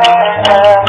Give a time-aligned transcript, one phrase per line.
[0.00, 0.82] 啊。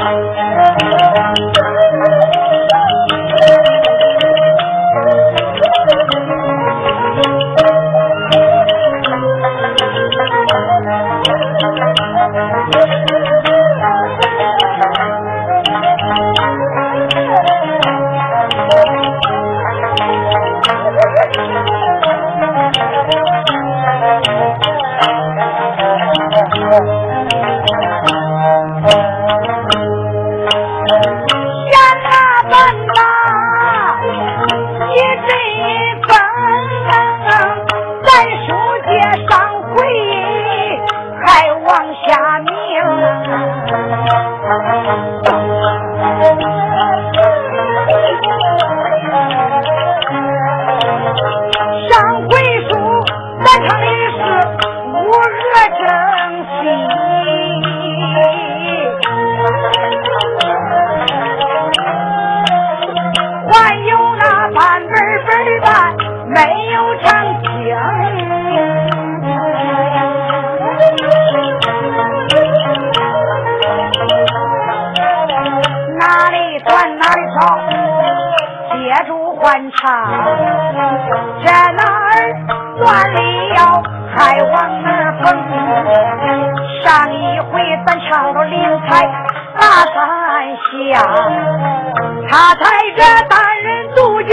[92.64, 94.32] 带着大人杜金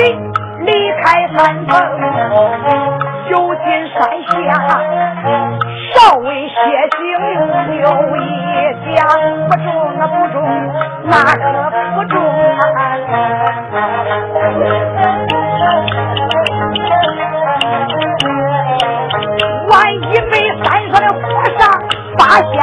[0.64, 0.70] 离
[1.02, 1.68] 开三峰，
[3.28, 3.98] 就进山
[4.30, 4.30] 下，
[5.92, 6.54] 稍微歇
[6.92, 6.98] 息
[7.72, 7.82] 留
[8.18, 8.22] 一
[8.94, 8.98] 下，
[9.48, 9.66] 不中
[9.98, 10.36] 啊不中，
[11.06, 11.44] 那个
[11.96, 12.14] 不中
[12.54, 12.62] 啊？
[19.70, 19.98] 万一
[20.30, 21.18] 被山上的和
[21.58, 21.60] 尚
[22.18, 22.54] 发现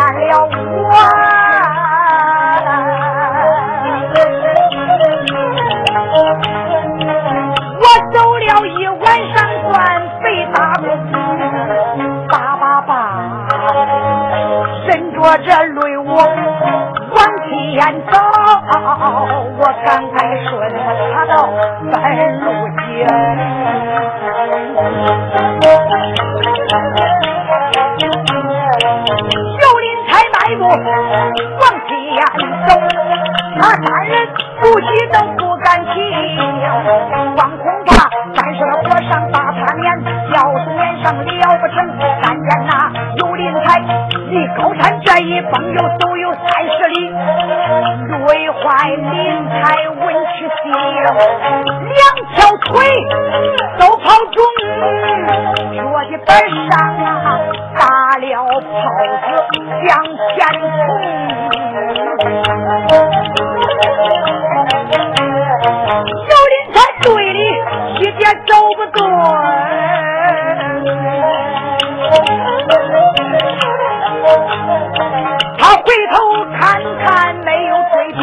[75.87, 76.19] 回头
[76.59, 78.19] 看看，没有追兵，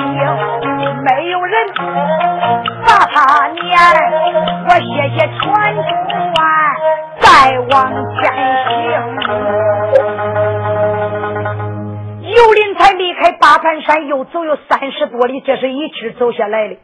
[1.02, 1.66] 没有人
[2.86, 3.80] 把他撵。
[4.66, 5.42] 我歇歇喘
[5.74, 6.36] 喘，
[7.20, 7.26] 再
[7.70, 7.72] 往
[8.20, 8.20] 前
[8.68, 8.68] 行。
[12.36, 16.76] 尤林才离开八盘山，又走有三十多里，这是一气走下来的。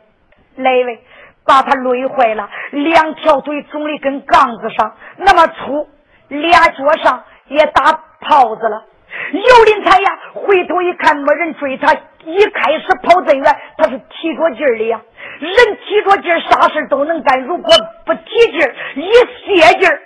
[0.57, 0.99] 那位
[1.45, 5.87] 把他累坏了，两条腿肿的跟杠子上那么粗，
[6.29, 8.85] 俩脚上也打泡子了。
[9.33, 11.93] 尤林才呀，回头一看没人追他，
[12.25, 15.01] 一开始跑真远，他是提着劲儿的呀。
[15.41, 17.73] 人提着劲儿，啥事都能干；如果
[18.07, 20.01] 不提劲儿，一歇劲儿，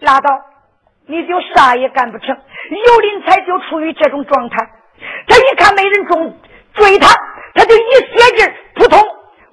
[0.00, 0.30] 拉倒，
[1.06, 2.28] 你就啥也干不成。
[2.28, 4.56] 尤林才就处于这种状态，
[5.28, 6.32] 他一看没人追，
[6.74, 7.08] 追他。
[7.56, 8.98] 他就一歇劲儿，扑通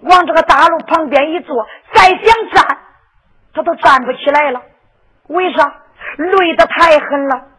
[0.02, 2.78] 往这个大路旁边一坐，再想站，
[3.54, 4.62] 他都站不起来了。
[5.28, 5.72] 为啥？
[6.18, 7.51] 累得太狠了。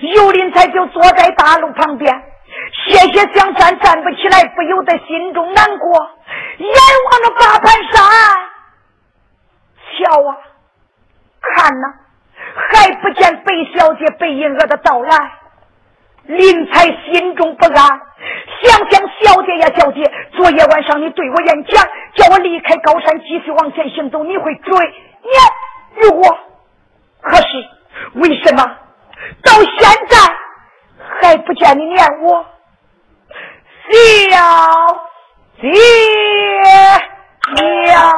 [0.00, 2.12] 尤林才就坐在大路旁边，
[2.86, 6.10] 歇歇想站，站不起来，不由得心中难过，
[6.58, 6.68] 眼
[7.10, 8.02] 望着八盘山，
[9.98, 10.36] 瞧啊，
[11.40, 11.94] 看呐，
[12.54, 15.32] 还不见贝小姐、白银娥的到来。
[16.24, 17.74] 林才心中不安，
[18.62, 20.02] 想想小姐呀，小姐，
[20.32, 21.84] 昨夜晚上你对我演讲，
[22.14, 26.38] 叫我离开高山，继续往前行走，你会追念于我。
[27.20, 27.68] 可是
[28.14, 28.76] 为什么
[29.42, 30.16] 到现在
[31.20, 32.44] 还不见你念我？
[33.92, 34.36] 小
[35.60, 35.68] 姐
[37.90, 38.12] 呀！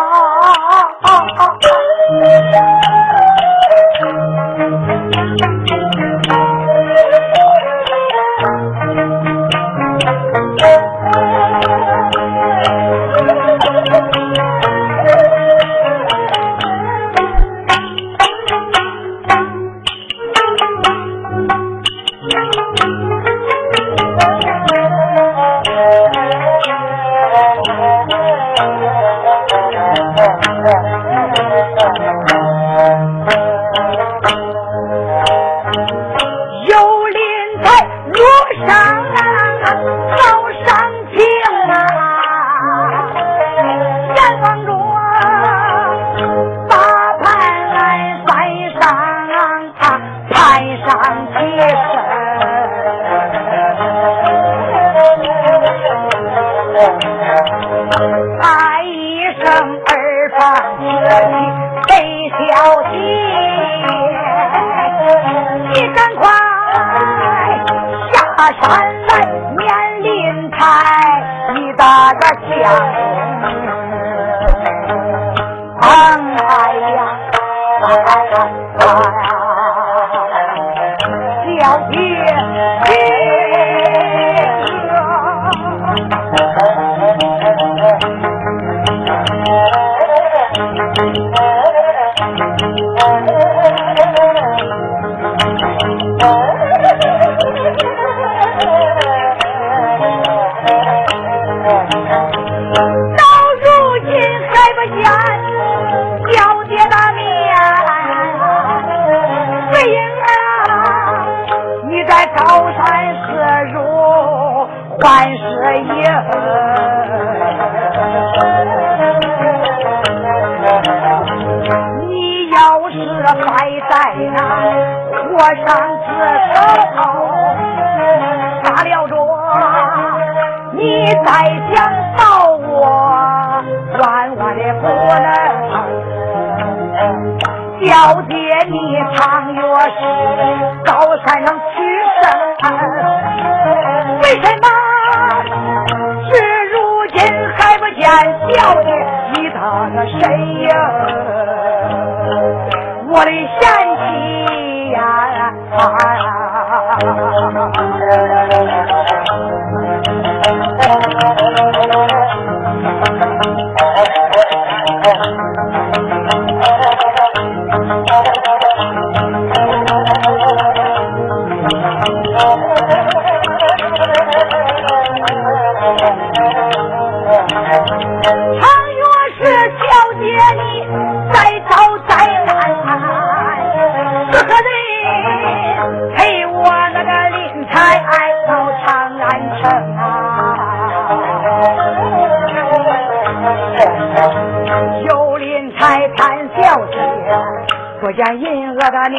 [198.14, 199.18] 见银娥的面，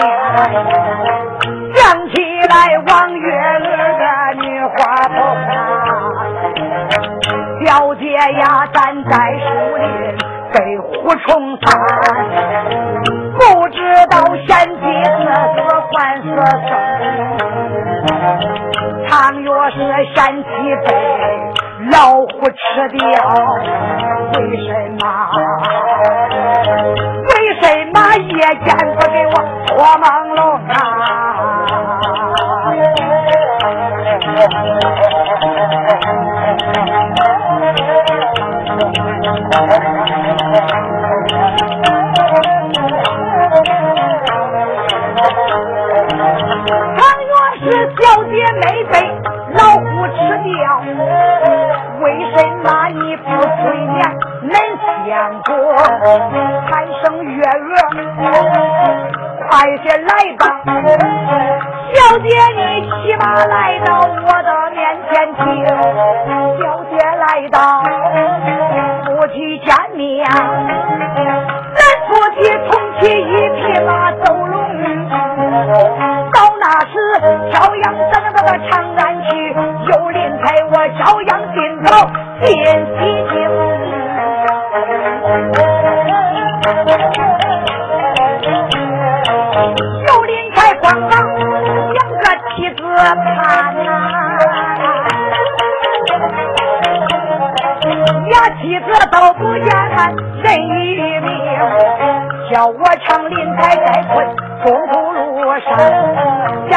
[1.76, 2.14] 想起
[2.50, 2.54] 来
[2.88, 3.60] 王月儿
[4.00, 4.04] 的
[4.42, 4.74] 女花
[5.08, 5.16] 头
[5.50, 5.52] 啊，
[7.66, 9.46] 小姐呀站在树
[9.78, 9.84] 林
[10.54, 11.66] 被虎虫缠，
[13.38, 13.78] 不知
[14.10, 14.14] 道
[14.48, 15.10] 贤妻死
[15.92, 16.24] 还是
[16.68, 16.72] 生，
[19.08, 19.12] 倘
[19.44, 19.78] 若是
[20.14, 20.48] 贤妻
[20.86, 20.90] 被
[21.92, 22.58] 老虎吃
[22.90, 23.02] 掉，
[24.36, 24.70] 为什
[25.00, 25.04] 么？
[28.66, 29.34] 赶快给我，
[29.78, 30.53] 我忙喽。
[77.64, 81.88] 朝阳等等的长安去，有林台我朝阳进头
[82.42, 83.02] 进西
[83.32, 83.34] 京。
[90.56, 90.60] 看
[91.10, 91.16] 呐，
[98.28, 99.66] 俩妻子都不见
[100.44, 100.86] 人一
[101.22, 101.30] 命，
[102.52, 104.14] 叫我长林台在困
[104.66, 105.20] 中途路
[105.60, 105.68] 上，
[106.70, 106.74] 叫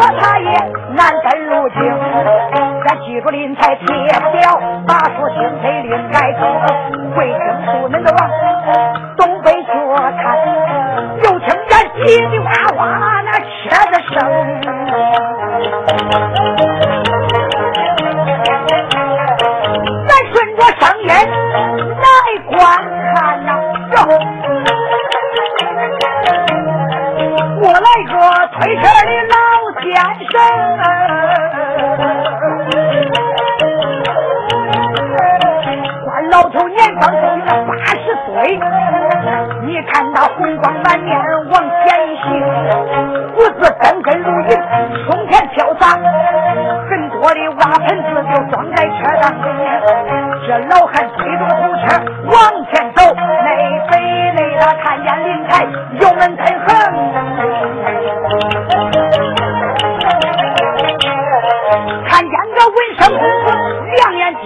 [0.00, 0.50] 我他也
[0.96, 1.76] 难分路径。
[2.86, 3.84] 咱记住林台铁
[4.32, 6.38] 表，把书心配另改出，
[7.14, 8.02] 会听书恁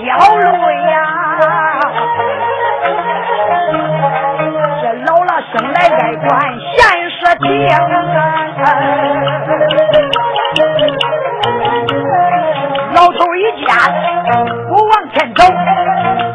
[0.04, 0.46] 掉泪
[0.90, 1.00] 呀！
[4.82, 6.28] 这老了生来爱管
[6.60, 6.76] 闲
[7.08, 7.48] 事情，
[12.94, 13.66] 老头一见
[14.68, 15.40] 不往前走，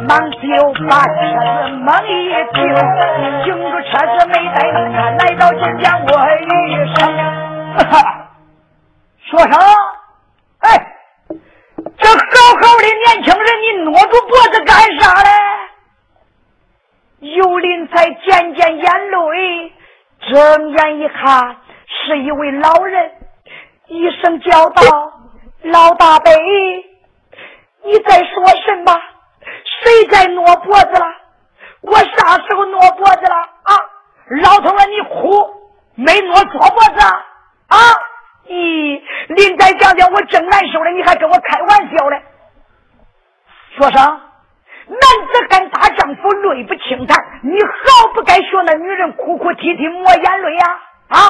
[0.08, 0.44] 忙就
[0.90, 2.10] 把车子猛一
[2.56, 2.58] 停，
[3.44, 6.10] 停住车子没带他来到金江问
[21.22, 21.56] 他，
[21.88, 23.12] 是一位老人，
[23.88, 24.82] 一声叫道
[25.64, 26.32] ：“老大伯，
[27.84, 28.94] 你在说什么？
[29.84, 31.14] 谁在挪脖子了？
[31.82, 33.36] 我啥时候挪脖子了？
[33.36, 33.76] 啊？
[34.42, 35.46] 老头儿，你哭
[35.96, 37.06] 没挪左脖子
[37.68, 37.78] 啊？”
[38.48, 42.18] 咦，林仔讲讲，我正难受呢，你还跟我开玩笑呢？
[43.78, 50.66] 说声，男子汉大丈夫，泪不轻弹，你好不该学那女人哭哭啼啼抹眼泪呀！
[50.68, 51.28] 啊，啊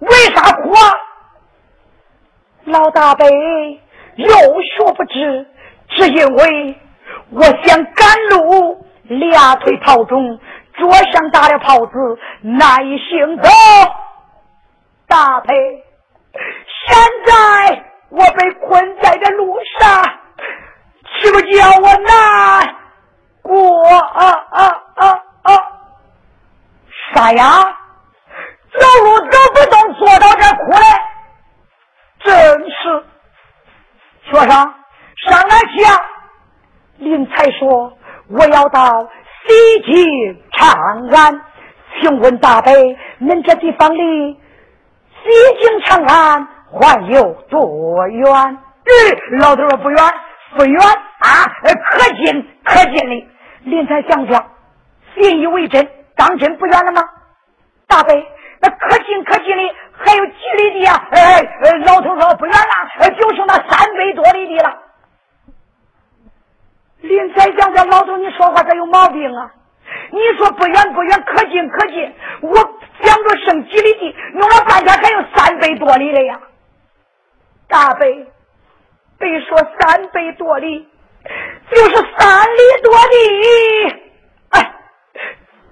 [0.00, 0.80] 为啥哭啊？
[2.64, 3.24] 老大伯
[4.16, 5.46] 有学不知，
[5.88, 6.80] 只因为
[7.30, 10.38] 我想赶路，俩腿套中，
[10.74, 13.48] 桌上打了泡子，难以行走。
[15.06, 15.54] 大伯。
[16.88, 20.02] 现在我被困在这路上，
[21.22, 22.76] 岂不叫我难
[23.42, 25.54] 过啊啊啊啊！
[27.14, 27.78] 啥呀？
[34.36, 35.98] 学生上哪去啊？
[36.98, 37.96] 林才说
[38.28, 39.08] 我要到
[39.46, 40.70] 西京长
[41.10, 41.40] 安，
[42.00, 42.70] 请问大伯，
[43.20, 46.48] 恁这地方离西京长安？
[46.78, 48.28] 还有多远？
[48.84, 49.98] 嗯，老头说不远，
[50.56, 50.78] 不远
[51.20, 53.28] 啊，可近可近的。
[53.64, 54.44] 林才想想，
[55.14, 57.02] 信以为真，当真不远了吗？
[57.86, 58.14] 大伯，
[58.60, 59.62] 那可近可近的
[59.98, 61.08] 还有几里地呀？
[61.10, 61.42] 哎，
[61.86, 64.82] 老头说不远了，就剩那三百多里地了。
[67.00, 69.50] 林才想想，老头你说话这有毛病啊！
[70.10, 72.56] 你说不远不远，可近可近，我
[73.02, 76.40] 想着剩几里地，弄了半天还有三百多里的呀。
[77.68, 78.06] 大伯，
[79.18, 80.88] 别说三百多里，
[81.70, 83.16] 就是三里多地，
[84.50, 84.74] 哎，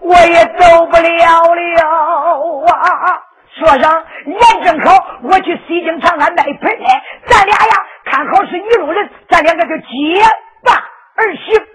[0.00, 3.22] 我也走不了了啊！
[3.58, 10.22] 说上眼正好，我去西京长安卖盆来，咱俩呀，看好是一路人，咱两个就结
[10.64, 10.76] 伴
[11.16, 11.66] 而行。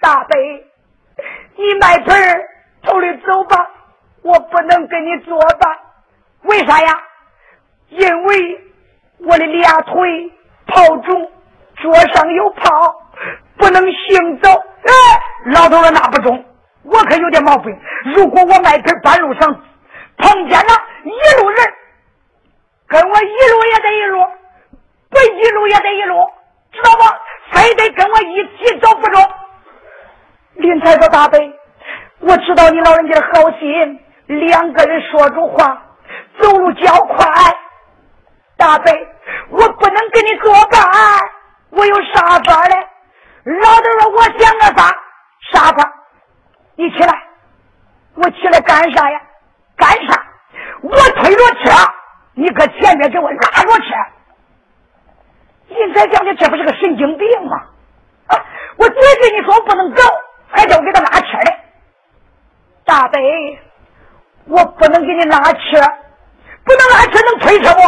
[0.00, 0.38] 大伯，
[1.56, 2.48] 你卖盆儿
[2.82, 3.68] 头里走吧，
[4.22, 5.76] 我不能跟你作伴，
[6.42, 7.02] 为啥呀？
[7.88, 8.60] 因为。
[9.18, 10.30] 我的俩腿
[10.66, 11.30] 泡肿，
[11.76, 12.94] 桌上有泡，
[13.56, 14.50] 不能行走。
[14.50, 14.92] 哎，
[15.46, 16.44] 老头说那不中，
[16.84, 17.74] 我可有点毛病。
[18.14, 19.58] 如果我迈腿半路上
[20.18, 20.72] 碰见了
[21.04, 21.74] 一路人，
[22.88, 24.24] 跟我一路也得一路，
[25.10, 26.28] 不一路也得一路，
[26.72, 27.20] 知道吧？
[27.52, 29.22] 非得跟我一起走不中。
[30.54, 31.38] 林才说：“大伯，
[32.20, 35.82] 我知道你老人家的好心，两个人说着话，
[36.40, 37.26] 走路较快。”
[38.56, 38.90] 大伯，
[39.50, 40.80] 我不能跟你作伴，
[41.70, 42.74] 我有啥法嘞？
[43.44, 44.90] 老头说：“我想个法，
[45.52, 45.92] 啥法？
[46.74, 47.12] 你起来，
[48.14, 49.20] 我起来干啥呀？
[49.76, 50.22] 干啥？
[50.82, 51.70] 我推着车，
[52.34, 53.94] 你搁前面给我拉着车。
[55.68, 57.56] 你才讲的，这不是个神经病吗？
[58.28, 58.36] 啊！
[58.76, 60.02] 我嘴跟你说我不能走，
[60.48, 61.56] 还叫我给他拉车嘞。
[62.84, 63.18] 大伯，
[64.46, 65.80] 我不能给你拉车，
[66.64, 67.80] 不能拉车，能推车不？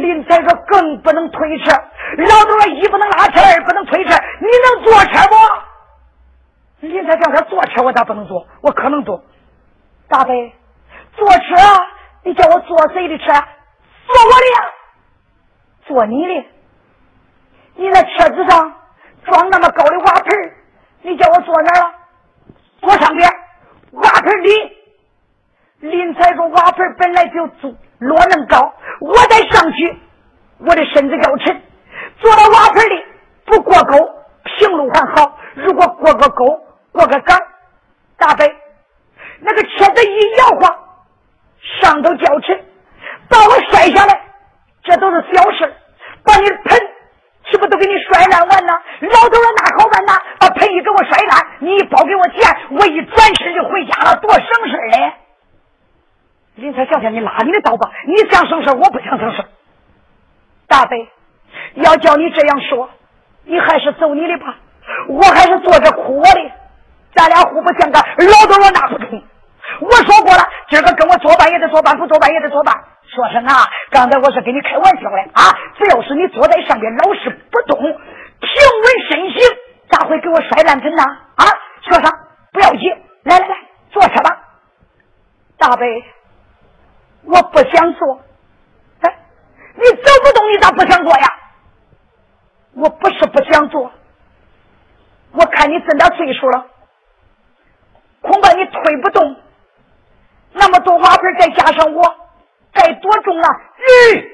[0.00, 1.70] 林才说：“更不能推车。”
[2.16, 4.16] 老头说：“一不能拉车，二不能推车。
[4.40, 5.36] 你能坐车不？”
[6.88, 8.46] 林才叫他坐车，我咋不能坐？
[8.62, 9.22] 我可能坐。
[10.08, 10.32] 大伯，
[11.16, 11.40] 坐车，
[12.24, 13.24] 你叫我坐谁的车？
[14.06, 14.72] 坐我的呀，
[15.86, 16.46] 坐你的。
[17.76, 18.74] 你那车子上
[19.24, 20.52] 装那么高的瓦盆
[21.02, 21.94] 你叫我坐哪了？
[22.80, 23.30] 坐上边，
[23.92, 24.48] 瓦盆里。
[25.80, 29.96] 林财说：“瓦盆本来就足。”落那么高，我再上去，
[30.58, 31.62] 我的身子要沉。
[32.18, 33.04] 坐到瓦盆里，
[33.44, 33.96] 不过沟，
[34.44, 36.44] 平路还好；如果过个沟，
[36.90, 37.38] 过个岗，
[38.16, 38.44] 大伯，
[39.40, 40.78] 那个车子一摇晃，
[41.80, 42.64] 上头较沉，
[43.28, 44.20] 把我摔下来，
[44.82, 45.74] 这都是小事。
[46.24, 46.78] 把你的盆，
[47.50, 48.72] 岂不都给你摔烂完了？
[49.00, 55.12] 老头说那好办呐，把盆一给我摔烂，你一包给我钱，我一转身就回家了，多省事嘞。
[56.56, 59.44] 林才想想，你拉你的倒吧，你想省事我不想省事
[60.68, 60.96] 大伯，
[61.74, 62.88] 要叫你这样说，
[63.44, 64.56] 你还是走你的吧，
[65.08, 66.50] 我还是坐着哭我的。
[67.14, 69.22] 咱俩互不相干，老头我拿不中。
[69.80, 72.72] 我说过了，今儿个跟我作伴也得作伴，不作伴也得作伴。
[73.04, 75.52] 说声啊，刚才我是跟你开玩笑的啊！
[75.76, 79.42] 只要是你坐在上边老是不动，平稳身形，
[79.90, 81.02] 咋会给我摔烂盆呢？
[81.34, 81.44] 啊，
[81.82, 82.10] 说啥
[82.52, 82.88] 不要急，
[83.24, 83.56] 来来来，
[83.90, 84.30] 坐车吧。
[85.58, 85.84] 大伯，
[87.24, 88.22] 我不想坐。
[89.02, 89.14] 哎，
[89.74, 91.26] 你走不动，你咋不想坐呀？
[92.76, 93.92] 我不是不想坐，
[95.32, 96.64] 我看你这点岁数了，
[98.22, 99.36] 恐怕你推不动。
[100.54, 102.02] 那么多瓦盆，再加上我。
[102.74, 103.48] 该多重了？
[103.78, 104.24] 咦！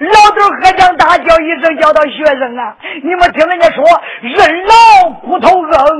[0.00, 2.76] 老头喝声大叫一声，叫到学生啊！
[3.04, 3.84] 你们听人家说，
[4.20, 5.48] 人老骨头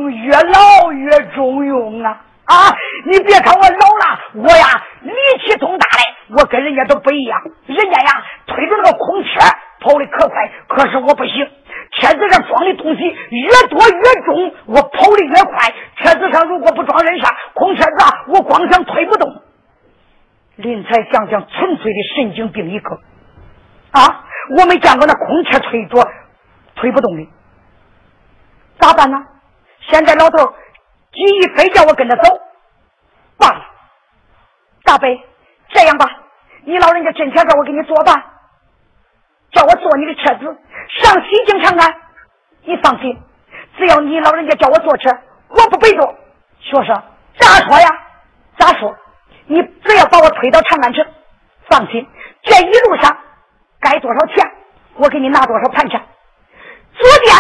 [0.09, 2.21] 硬，越老越中用啊！
[2.47, 2.75] 啊！
[3.07, 5.13] 你别看我老了，我呀力
[5.47, 6.03] 气重大的，
[6.37, 7.41] 我跟人家都不一样。
[7.67, 9.29] 人家呀推着那个空车
[9.81, 11.49] 跑的可快，可是我不行。
[11.93, 15.73] 车子上装的东西越多越重，我跑的越快。
[15.97, 17.91] 车子上如果不装人啥，空车子，
[18.29, 19.43] 我光想推不动。
[20.57, 22.91] 林才想想，纯粹的神经病一个
[23.93, 24.25] 啊！
[24.59, 26.05] 我没见过那空车推着
[26.75, 27.29] 推不动的，
[28.79, 29.19] 咋办呢？
[29.91, 30.53] 现在老头
[31.13, 32.41] 急于非叫我跟他走，
[33.39, 33.65] 罢了。
[34.85, 35.09] 大伯，
[35.69, 36.07] 这样吧，
[36.65, 38.23] 你老人家真想让我给你作伴，
[39.53, 40.45] 叫我坐你的车子
[41.01, 41.95] 上西京长安。
[42.65, 43.17] 你放心，
[43.77, 45.11] 只要你老人家叫我坐车，
[45.49, 46.15] 我不背坐。
[46.61, 47.03] 学生
[47.39, 47.89] 咋说呀？
[48.59, 48.95] 咋说？
[49.47, 51.05] 你只要把我推到长安城，
[51.71, 52.07] 放心，
[52.43, 53.17] 这一路上
[53.81, 54.51] 该多少钱，
[54.97, 55.99] 我给你拿多少盘缠。
[56.99, 57.35] 住店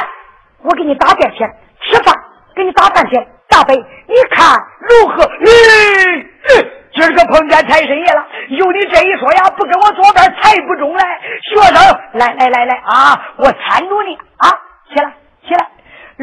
[0.62, 1.46] 我给你打点钱，
[1.82, 2.14] 吃饭
[2.54, 3.28] 给你打饭钱。
[3.48, 5.24] 大伯，你看如何？
[5.24, 11.04] 嗯嗯，今儿个碰见财神爷了，有你这一说呀，不跟我作伴财不中嘞。
[11.42, 14.50] 学生，来来来来啊，我搀住你啊，
[14.92, 15.12] 起来
[15.46, 15.64] 起来。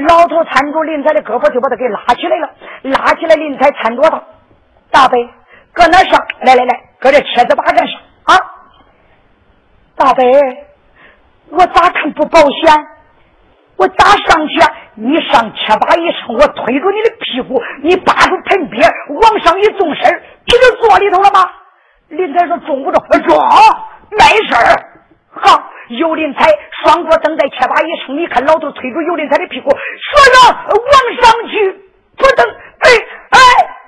[0.03, 2.49] 老头搀住林彩的胳膊，就把他给拉起来了，
[2.83, 4.21] 拉起来，林彩搀着他，
[4.91, 5.17] 大伯。
[5.71, 6.21] 搁哪上？
[6.41, 8.35] 来来来，搁这车子把杆上啊！
[9.95, 10.25] 大伯，
[11.51, 12.88] 我咋看不保险？
[13.77, 14.61] 我咋上去？
[14.95, 18.89] 你上车把一上，我推着你的屁股，你扒住盆边
[19.21, 21.51] 往上一纵身，不就坐里头了吗？
[22.10, 23.03] 林才说中不中？
[23.27, 23.38] 中，
[24.12, 24.62] 没事儿。
[25.31, 26.47] 好，尤林才
[26.84, 29.77] 双脚蹬在车把一声，你看老头推住尤林才的屁股，说
[30.34, 31.71] 着往上去，
[32.17, 32.47] 不蹬，
[32.79, 32.89] 哎
[33.31, 33.39] 哎，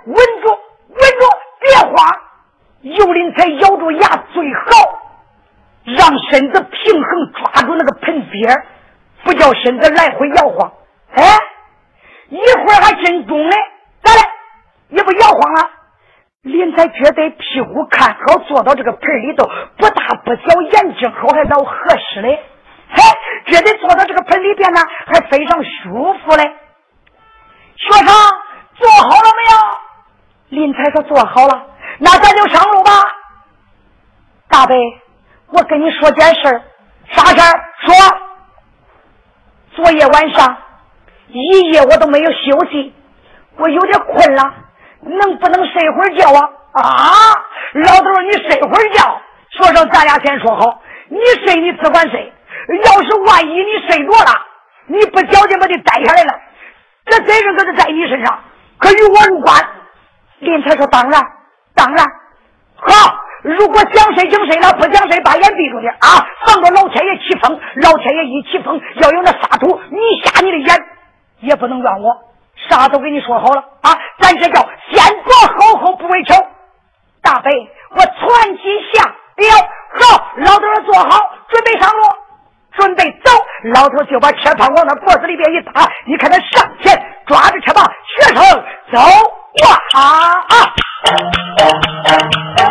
[0.06, 0.50] 稳住，
[0.90, 1.26] 稳住。
[1.60, 2.20] 别慌，
[2.82, 5.00] 尤林才咬住牙，最好
[5.84, 8.66] 让身子平衡，抓住那个盆边
[9.24, 10.72] 不叫身子来回摇晃。
[11.14, 11.24] 哎，
[12.30, 13.58] 一会儿还真中嘞，
[14.04, 14.22] 咋嘞？
[14.90, 15.70] 也不摇晃了。
[16.48, 19.46] 林才觉得屁股看好，坐到这个盆里头，
[19.78, 22.40] 不大不小，眼睛好还老合适嘞。
[22.90, 26.44] 嘿，觉得坐到这个盆里边呢，还非常舒服嘞。
[27.76, 28.08] 学生
[28.76, 30.62] 坐好了没有？
[30.64, 31.66] 林才说：“做好了，
[32.00, 32.92] 那咱就上路吧。”
[34.48, 34.74] 大伯，
[35.52, 36.62] 我跟你说件事
[37.12, 37.60] 啥事儿？
[37.86, 38.18] 说。
[39.76, 40.58] 昨夜晚上
[41.28, 42.94] 一夜我都没有休息，
[43.58, 44.54] 我有点困了，
[45.02, 46.50] 能不能睡会儿觉啊？
[46.74, 46.84] 啊，
[47.74, 49.22] 老头，你睡会儿觉。
[49.52, 52.34] 说声，咱俩先说好，你睡你只管睡，
[52.86, 54.32] 要是万一你睡着了，
[54.86, 56.34] 你不小心把你带下来了，
[57.06, 58.40] 这责任可是在你身上，
[58.78, 59.56] 可与我无关。
[60.40, 61.22] 林才说：“当然，
[61.74, 62.06] 当然，
[62.76, 63.24] 好。
[63.44, 67.58] 如果想睡就睡了，不想睡把眼闭住点啊，防着老天爷起风。
[67.76, 70.86] 老天爷一起风，要有那沙土，你瞎你的眼，
[71.42, 72.14] 也不能怨我。
[72.70, 76.36] 啥都给你说好了啊，咱这叫先做好后不为丑。
[77.22, 77.52] 大北，
[77.92, 79.14] 我传起下了，
[80.00, 82.04] 好，老头坐好，准备上路，
[82.74, 83.32] 准备走。
[83.74, 89.00] 老头就把车筐往那脖子里边一搭，你看他上前抓着车把，学生走。”
[89.64, 90.46] 哇啊！
[92.58, 92.67] 找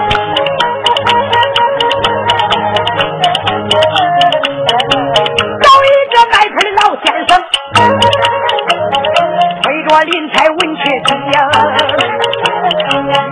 [9.87, 11.49] 着林才文去听呀。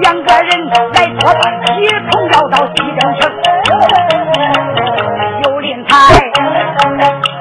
[0.03, 0.51] 两个人
[0.95, 1.43] 来作伴，
[1.83, 3.21] 一同要到西凉城。
[5.43, 5.93] 有林才，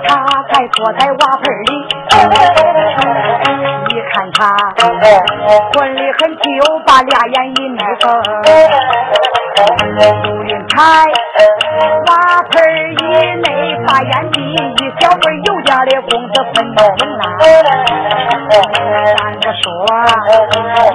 [0.08, 0.10] 他
[0.52, 1.70] 才坐在瓦盆里。
[4.16, 4.40] 看他
[5.74, 6.44] 混的很就
[6.86, 8.04] 把俩眼一眯缝。
[10.24, 10.78] 有林才
[12.08, 12.12] 瓦
[12.50, 12.54] 盆
[13.00, 13.02] 以
[13.42, 13.48] 内
[13.88, 16.78] 把眼闭，一小份油家的公子分明
[17.18, 17.22] 啦。
[18.54, 19.64] 咱不说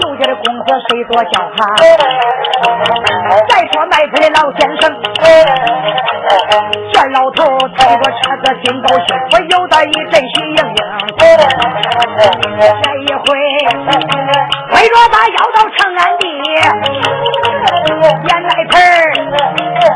[0.00, 1.60] 有家的公子谁多叫他？
[3.48, 4.82] 再说卖菜的老先生。
[6.92, 10.80] 这老头推着车子心高兴，不由得一阵喜盈盈。
[11.18, 12.62] 这
[13.00, 13.26] 一回
[14.70, 16.22] 推着他要到长安地，
[18.28, 18.72] 眼来盆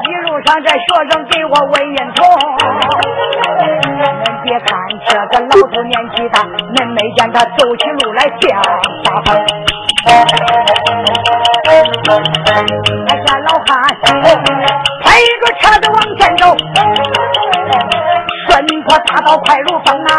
[0.03, 2.21] 一路上这学生给我喂烟筒。
[4.43, 4.67] 别看
[5.07, 6.12] 这个老头年纪，
[7.23, 8.61] 看他走起路来像
[9.05, 9.39] 大风。
[13.07, 13.71] 那家老汉。
[15.05, 15.07] 开
[15.41, 16.43] 着车子往前走，
[18.49, 18.51] 顺
[18.83, 20.11] 坡大道快如风啊！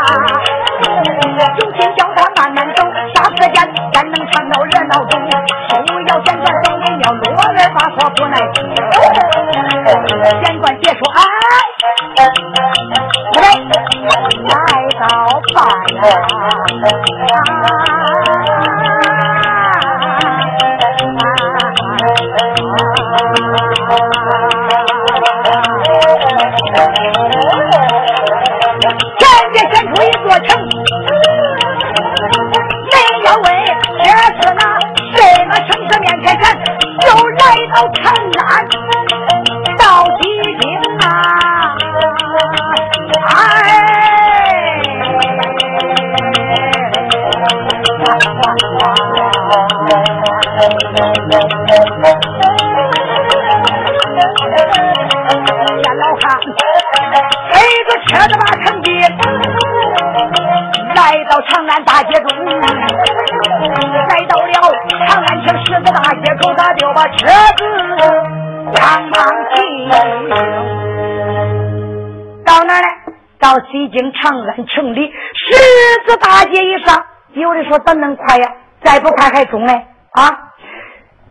[73.83, 77.05] 已经长安城里十字大街以上。
[77.33, 78.55] 有的说怎能快呀？
[78.83, 79.73] 再不快还中呢？
[80.11, 80.29] 啊！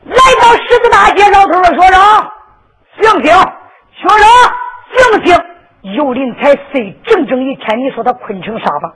[0.04, 2.02] 来到十字大街，老头说：“学生，
[3.00, 3.32] 醒醒！
[3.94, 4.26] 学生，
[4.90, 5.44] 醒醒！”
[5.94, 8.92] 尤林才睡整整一天，你说他困成啥吧？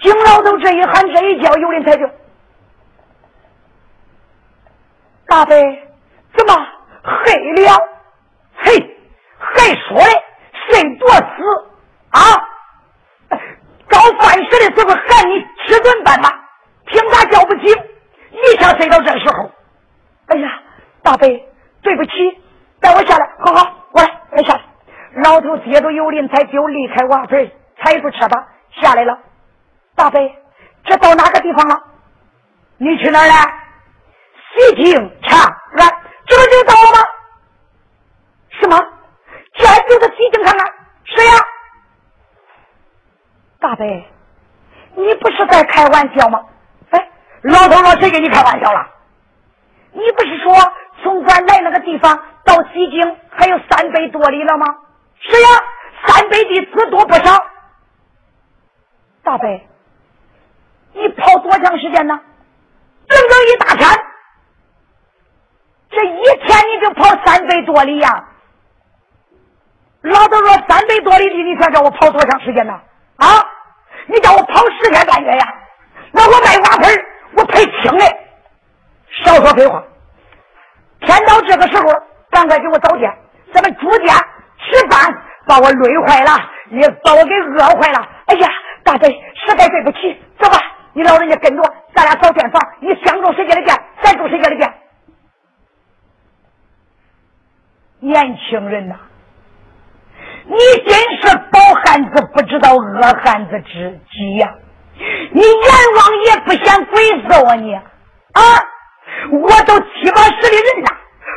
[0.00, 2.06] 金老头这一喊，这一叫，尤林才就
[5.26, 5.54] 大伯。
[6.36, 6.54] 怎么
[7.02, 7.78] 黑了？
[8.56, 8.96] 嘿，
[9.38, 10.22] 还说嘞，
[10.66, 11.24] 睡多死
[12.10, 12.20] 啊？
[14.08, 16.32] 刚饭时的时候喊你吃顿饭吧，
[16.86, 17.66] 凭啥叫不起？
[18.30, 19.50] 一下睡到这时候，
[20.28, 20.48] 哎呀，
[21.02, 21.28] 大伯，
[21.82, 22.12] 对不起，
[22.80, 24.62] 带我下来，好好，过来，我下来。
[25.22, 27.50] 老头接着有林才就离开瓦盆，
[27.82, 28.48] 踩住车吧，
[28.80, 29.18] 下来了。
[29.94, 30.20] 大伯，
[30.84, 31.78] 这到哪个地方了？
[32.78, 33.34] 你去哪儿了？
[34.54, 35.38] 西京长
[35.76, 35.88] 安。
[36.26, 37.08] 这不就到了吗？
[38.60, 38.76] 什么？
[39.54, 40.66] 这就是西京看看？
[41.04, 41.32] 谁呀？
[43.78, 44.04] 对，
[44.96, 46.44] 你不是在开玩笑吗？
[46.90, 47.10] 哎，
[47.42, 48.84] 老头说谁跟你开玩笑了？
[49.92, 50.52] 你不是说
[51.00, 52.12] 从咱来那个地方
[52.44, 54.66] 到西京还有三百多里了吗？
[55.20, 55.48] 是呀，
[56.04, 57.40] 三百里只多不少。
[59.22, 59.48] 大伯，
[60.94, 62.20] 你跑多长时间呢？
[63.08, 63.88] 整整一大天。
[65.90, 68.24] 这一天你就跑三百多里呀？
[70.02, 72.72] 老头说三百多里地，你想叫我跑多长时间呢？
[73.16, 73.26] 啊？
[74.08, 75.54] 你叫我跑十天半月呀？
[76.10, 76.90] 那我卖瓦盆
[77.36, 78.04] 我赔清嘞！
[79.24, 79.82] 少说废话！
[81.00, 81.84] 天到这个时候，
[82.30, 83.12] 赶快给我找店，
[83.52, 84.14] 咱们住店
[84.58, 85.14] 吃饭，
[85.46, 86.30] 把我累坏了，
[86.70, 88.08] 也把我给饿坏了。
[88.26, 88.48] 哎呀，
[88.82, 90.58] 大伯，实在对不起，走吧，
[90.94, 91.62] 你老人家跟着，
[91.94, 94.74] 咱俩找店房，你想住谁家的店，咱住谁家的店。
[98.00, 98.96] 年轻人呐，
[100.46, 104.54] 你真是宝汉子不知道饿汉子之急呀！
[105.32, 108.42] 你阎王爷不嫌鬼子啊你啊！
[109.32, 110.90] 我都七八十的人了，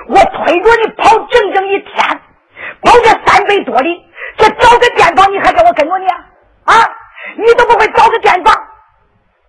[0.10, 2.06] 我推着你跑整整一天，
[2.82, 6.06] 跑这三百多里，这找个店房你还叫我跟着你
[6.66, 6.76] 啊？
[7.38, 8.54] 你都不会找个店房，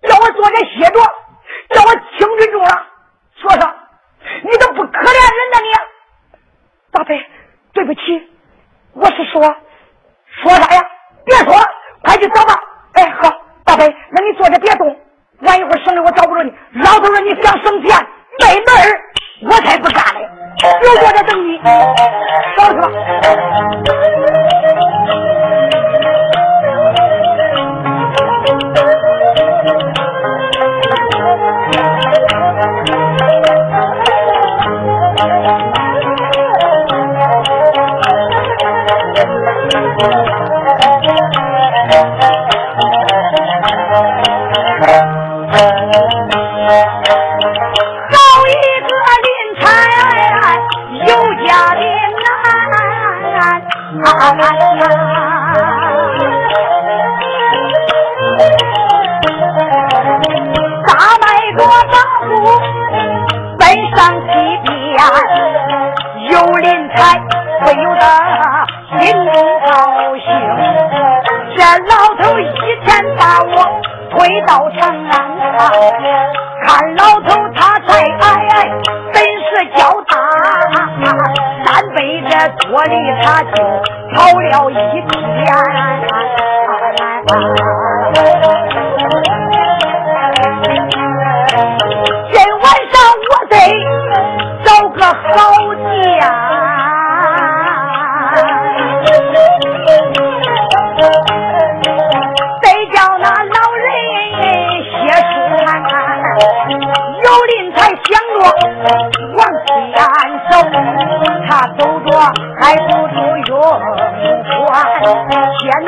[0.07, 1.01] 叫我坐着歇着，
[1.75, 2.87] 叫我清水住了，
[3.41, 3.75] 说说，
[4.43, 6.39] 你都不可怜人呐你！
[6.91, 7.13] 大伯，
[7.73, 8.01] 对不起，
[8.93, 9.41] 我是说，
[10.41, 10.89] 说啥呀？
[11.25, 11.53] 别说，
[12.03, 12.55] 快去找吧。
[12.93, 13.29] 哎，好，
[13.65, 14.95] 大伯，那你坐着别动，
[15.41, 16.53] 晚一会儿省得我找不着你。
[16.73, 18.07] 老头说你想省钱，
[18.39, 19.01] 没门儿，
[19.49, 20.29] 我才不干嘞！
[20.63, 21.59] 我坐着等你，
[22.57, 23.92] 找去吧。
[76.63, 78.55] 看老头他才哎哎
[79.13, 80.13] 本事较大，
[81.65, 81.97] 三杯
[82.29, 82.31] 这
[82.67, 83.55] 多里他就
[84.13, 84.73] 跑了一
[85.07, 85.13] 天。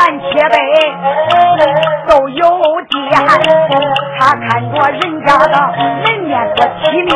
[0.06, 0.56] 南且北
[2.08, 2.46] 都有
[2.92, 2.94] 店，
[4.20, 5.56] 他看着人家的
[6.04, 7.10] 门面多体面，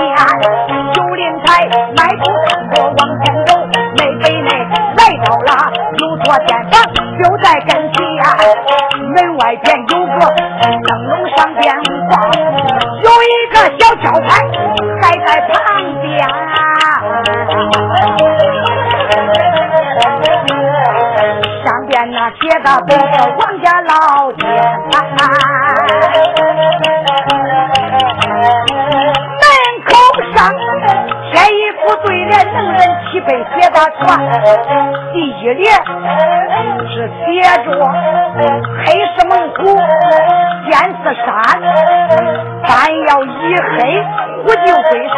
[22.61, 24.47] 那写的都是王家老店，
[29.39, 29.43] 门
[29.85, 29.89] 口
[30.33, 30.37] 上
[31.31, 33.99] 贴一副对联，能人齐背写的传。
[35.13, 35.61] 第一联
[36.87, 36.93] 是
[37.25, 37.27] 写
[37.63, 37.67] 着
[38.85, 39.59] 黑是猛虎，
[40.69, 41.27] 尖是山，
[42.67, 42.69] 但
[43.07, 43.77] 要一黑
[44.43, 44.91] 虎就归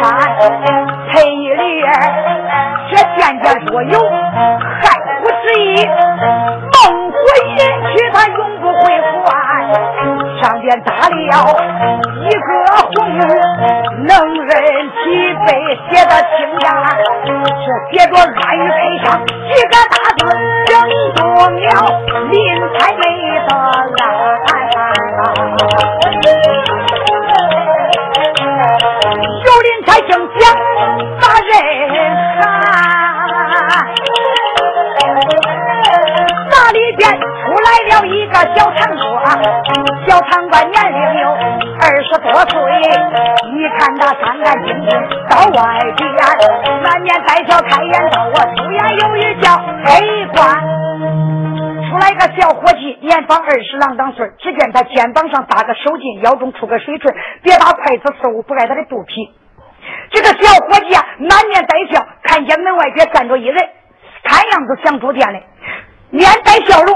[29.92, 30.40] 有林才正讲
[31.20, 31.52] 把人
[32.40, 32.42] 喊，
[36.50, 37.00] 那里边。
[37.42, 39.26] 出来了一个小堂官，
[40.06, 41.28] 小堂官年龄有
[41.82, 42.54] 二十多岁，
[43.50, 44.88] 一看他干干净净
[45.28, 45.60] 到外
[45.96, 46.06] 边，
[46.82, 49.90] 满面带笑开言道：“我出言有语叫黑
[50.34, 50.40] 官。”
[51.90, 59.30] 出来个小伙计，年方二十郎当岁，只见他肩膀上搭个手巾，腰中出个水锤，别把筷子似乎不挨他的肚皮。
[60.12, 63.56] 这个小伙计啊，满面带笑，看见门外边站着一人，
[64.22, 65.40] 看样子想住店的，
[66.10, 66.94] 面带笑容。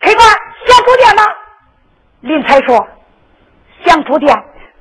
[0.00, 0.28] 客官
[0.66, 1.22] 想住店吗？
[2.20, 2.86] 林才说
[3.86, 4.34] ：“想住店，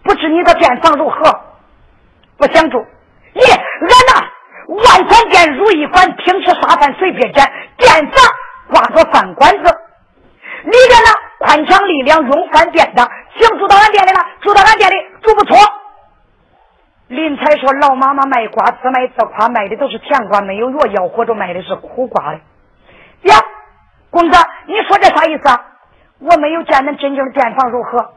[0.03, 1.31] 不知你的店房如何？
[2.37, 2.83] 不想住。
[3.35, 8.25] 咦，俺那万传店如意馆，平时沙饭随便捡，店房
[8.69, 9.77] 挂着饭馆子，
[10.63, 13.07] 里边呢宽敞力量，用饭店的，
[13.39, 14.25] 想住到俺店里了？
[14.41, 15.55] 住到俺店里住不错。”
[17.07, 22.39] 林才说：“老妈妈卖瓜，自卖自夸，卖的都是甜瓜，没有药药，或者卖的是苦瓜的。”
[23.29, 23.35] 呀。
[24.09, 25.61] 公子，你说这啥意思啊？
[26.19, 28.13] 我没有见恁真正的店房如何？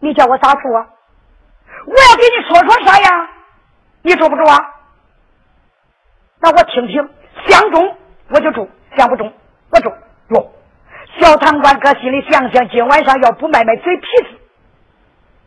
[0.00, 0.86] 你叫我咋住啊？
[1.86, 3.30] 我要给你说说啥呀？
[4.02, 4.74] 你住不住啊？
[6.40, 7.08] 那我听听，
[7.48, 7.96] 相中
[8.28, 9.32] 我就住，相不中
[9.70, 9.90] 我住。
[10.28, 10.52] 哟，
[11.18, 14.38] 小堂官搁心里想想，今晚上要不卖卖嘴皮子，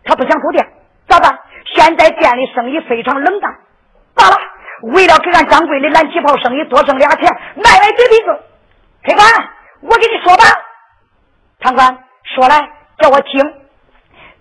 [0.04, 0.67] 他不想住店，
[1.08, 1.39] 咋办？
[1.75, 3.51] 现在店里生意非常冷淡，
[4.15, 4.38] 罢了，
[4.93, 8.27] 为了给俺掌柜的揽旗袍生意多挣俩钱，卖卖嘴皮子，
[9.05, 9.25] 客官。
[9.82, 10.43] 我给你说吧，
[11.62, 11.97] 堂官
[12.36, 13.41] 说来叫我听。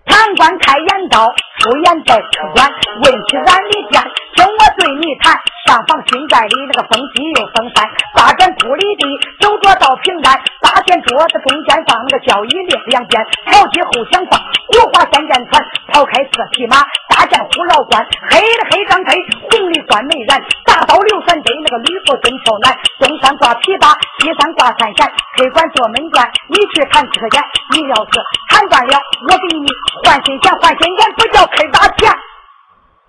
[0.05, 1.29] 堂官开言刀
[1.61, 2.67] ：“出言在客官，
[3.03, 4.03] 问起俺的店，
[4.35, 5.39] 听我对你谈。
[5.69, 7.85] 上房新盖里那个风气又风山，
[8.17, 9.05] 八转铺里地，
[9.39, 10.33] 走着到平安。
[10.65, 14.41] 八前桌子中间放那个交椅列，两边条街后厢放
[14.73, 15.61] 国华三件船，
[15.93, 16.81] 抛开四匹马，
[17.13, 18.01] 大将虎牢关，
[18.33, 19.13] 黑的黑张黑，
[19.53, 20.41] 红的关没染。
[20.65, 25.05] 大刀刘三贼，那个吕布真挑难，东山挂琵琶，西山挂三弦。
[25.37, 27.45] 客官做门官，你去看客间，
[27.77, 28.97] 你要是看惯了，
[29.29, 29.69] 我给你。”
[30.09, 32.09] 换新钱，换新钱，不叫开大钱，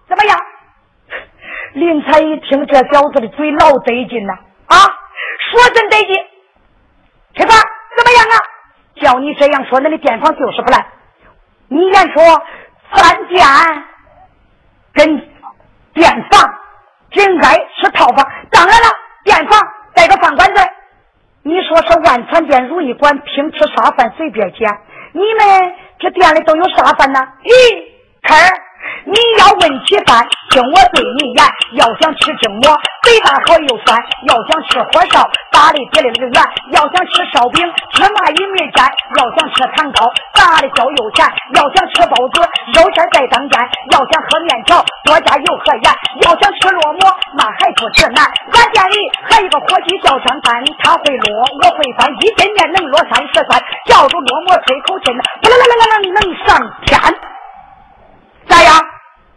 [0.09, 0.35] 怎么样？
[1.73, 4.33] 林才一听，这小子的嘴老得劲呐！
[4.67, 4.75] 啊，
[5.51, 6.15] 说真得劲。
[7.35, 7.57] 开官
[7.95, 8.35] 怎么样啊？
[9.01, 10.85] 叫你这样说，那的店房就是不来。
[11.67, 12.23] 你先说
[12.93, 13.45] 三店
[14.93, 15.29] 跟
[15.93, 16.53] 店房
[17.11, 18.87] 应该是套房，当然了，
[19.23, 19.59] 店房
[19.93, 20.61] 带个饭馆子。
[21.43, 24.69] 你说是万传店如意馆，拼吃啥饭随便捡。
[25.13, 27.19] 你们这店里都有啥饭呢？
[27.43, 27.83] 咦，
[28.23, 28.33] 儿
[29.05, 31.43] 你要问起饭，听我对你言，
[31.75, 32.71] 要想吃蒸馍，
[33.03, 36.39] 嘴巴好又酸；要想吃火烧，大的铁的那个圆；
[36.71, 37.59] 要想吃烧饼，
[37.91, 38.87] 芝麻与面粘；
[39.19, 42.39] 要想吃糖糕，大的焦又甜；要想吃包子，
[42.71, 43.59] 肉馅在当间；
[43.91, 45.91] 要想喝面条，多加油和盐；
[46.23, 48.23] 要想吃烙馍，那还不吃难。
[48.55, 48.95] 俺店里
[49.27, 51.27] 还有个伙计叫张三，他会烙，
[51.59, 55.11] 我会翻，一斤面能烙三十三，叫住烙馍吹口气，
[55.43, 56.95] 不啦啦啦啦啦，能上天。
[58.47, 58.73] 咋样？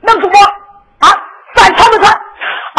[0.00, 0.38] 能煮不？
[0.38, 1.12] 啊，
[1.54, 2.10] 饭团不团？
[2.10, 2.71] 哈哈哈哈哈！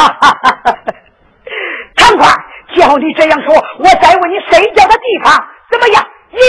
[1.96, 2.30] 长官，
[2.76, 5.34] 叫你这样说，我再问你睡觉的地方
[5.72, 6.04] 怎么样？
[6.32, 6.40] 咦，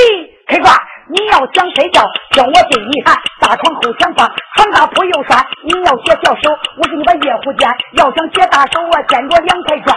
[0.46, 0.74] 开官，
[1.08, 5.44] 你要想睡觉，叫我对你喊，大床后墙放，床大铺又酸。
[5.64, 9.96] 你要写小手，我给你把夜壶垫；要想写大手，我垫着两块砖。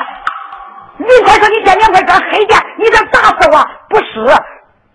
[0.98, 3.65] 你快说，你垫两块砖黑垫，你这打死我？
[3.89, 4.26] 不是。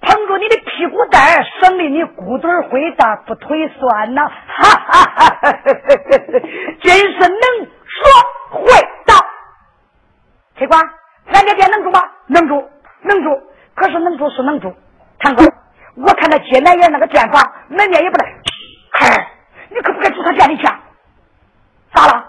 [0.05, 4.29] 捧着你的屁股蛋，省得你骨墩儿灰大不腿酸呐！
[4.48, 5.59] 哈哈哈哈哈！
[6.83, 8.11] 真是能说
[8.53, 8.65] 会
[9.07, 9.15] 道。
[10.57, 10.81] 黑官，
[11.33, 12.03] 俺这店能住吗？
[12.27, 12.71] 能住，
[13.03, 13.43] 能住。
[13.75, 14.73] 可是能住是能住。
[15.19, 15.45] 堂哥，
[15.97, 18.27] 我看那接南园那个店房门面也不赖。
[18.93, 19.29] 嗨，
[19.71, 20.62] 你可不该住他店里去。
[21.95, 22.25] 咋了？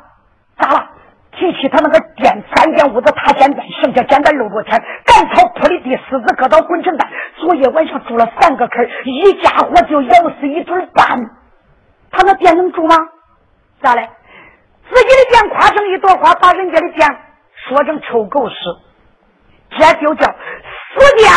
[0.58, 0.90] 咋了？
[1.32, 7.10] 提起他那个店，三间屋子他先占，剩下简单六多天，干草铺的地，狮子搁到滚成蛋。
[7.38, 11.20] 昨夜晚上住了三个坑，一家伙就咬死一顿半。
[12.12, 12.96] 他那店能住吗？
[13.82, 14.10] 咋嘞？
[14.94, 17.08] 自己的店夸成一朵花，把人家的店
[17.68, 18.56] 说成臭狗屎。
[19.72, 21.32] 这就叫死店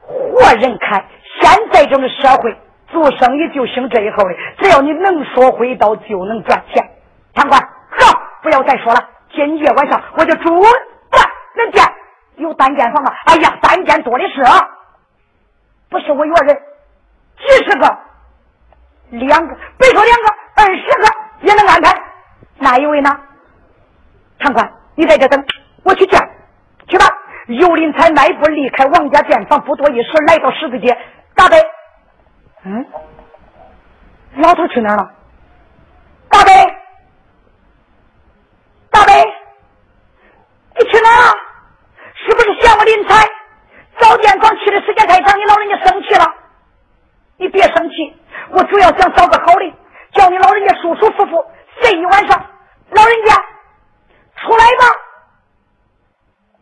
[0.00, 1.04] 活人开。
[1.40, 2.56] 现在这个社会，
[2.88, 6.90] 做生意就兴这一号的，只要你能说会道，就能赚钱。
[7.34, 9.00] 贪官，好，不要再说了。
[9.34, 11.20] 今夜晚上我就住在
[11.56, 11.84] 那店，
[12.36, 13.12] 有单间房啊！
[13.26, 14.44] 哎呀，单间多的是，
[15.90, 16.54] 不是我一个人，
[17.38, 17.98] 几十个，
[19.10, 21.22] 两个，别说两个，二十个。
[22.72, 23.10] 哪一位呢？
[24.38, 25.44] 长官，你在这等，
[25.82, 26.18] 我去见。
[26.88, 27.04] 去吧。
[27.48, 30.96] 尤林才迈步离开王家店房，不多一时来到十字街。
[31.34, 31.56] 大伯，
[32.64, 32.86] 嗯，
[34.36, 35.12] 老头去哪儿了？
[36.30, 36.52] 大伯。
[38.90, 39.12] 大伯，
[40.78, 41.34] 你去哪儿了？
[42.14, 43.26] 是不是嫌我林才
[44.00, 46.24] 早店房去的时间太长，你老人家生气了？
[47.36, 48.16] 你别生气，
[48.48, 49.70] 我主要想找个好的，
[50.14, 51.44] 叫你老人家舒舒服服
[51.82, 52.46] 睡一晚上。
[53.02, 53.34] 老人家，
[54.36, 54.86] 出来吧。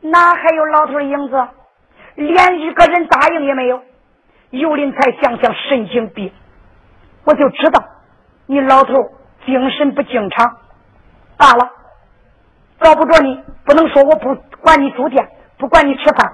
[0.01, 1.49] 哪还有老头的影子？
[2.15, 3.83] 连一个人答应也没有。
[4.49, 6.33] 尤林才想想神经病，
[7.25, 7.85] 我就知道
[8.47, 8.95] 你老头
[9.45, 10.57] 精神不正常。
[11.37, 11.71] 罢了。
[12.81, 16.33] 找不着你，不能说我不管你住店，不管你吃饭。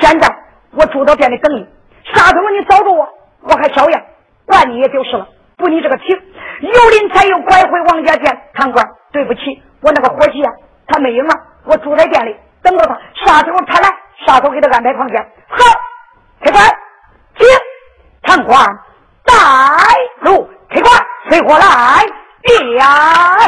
[0.00, 0.34] 现在
[0.70, 1.68] 我住到店里等你，
[2.04, 3.06] 啥时候你找着我，
[3.42, 4.02] 我还照样
[4.46, 5.28] 管你，也就是了。
[5.58, 6.08] 不你这个情，
[6.60, 8.42] 有林才又拐回王家店。
[8.54, 9.40] 堂官，对不起，
[9.80, 10.52] 我那个伙计啊，
[10.88, 11.32] 他没影了。
[11.64, 13.88] 我住在店里等着他，啥时候他来，
[14.26, 15.18] 啥时候给他安排房间。
[15.48, 15.56] 好，
[16.42, 16.62] 开馆，
[17.38, 17.46] 请
[18.22, 18.62] 堂官
[19.24, 19.32] 带
[20.20, 20.46] 路。
[20.68, 20.92] 开馆，
[21.30, 21.64] 随我来。
[22.76, 23.38] 呀！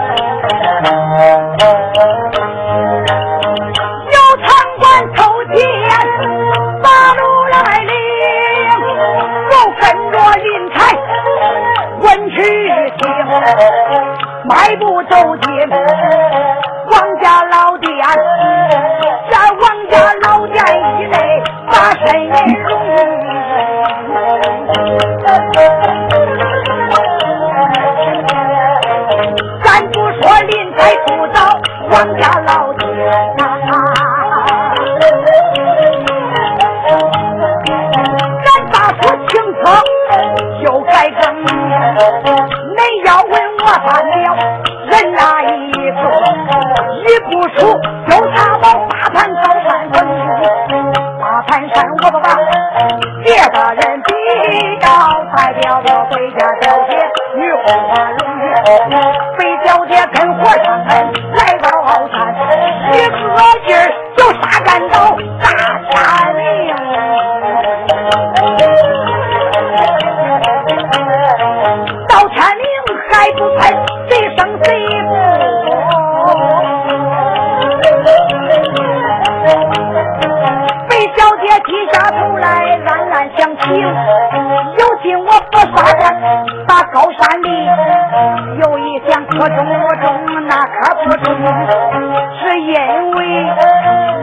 [92.56, 93.46] 因为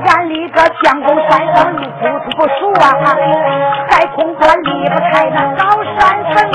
[0.07, 2.03] 俺离个相公山上路不
[2.38, 2.84] 不熟啊，
[3.89, 5.99] 还恐怕离不开那高山
[6.32, 6.49] 城。